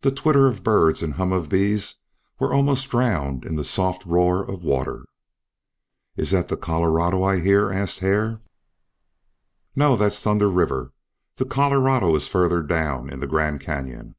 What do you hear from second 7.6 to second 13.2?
asked Hare. "No, that's Thunder River. The Colorado is farther down in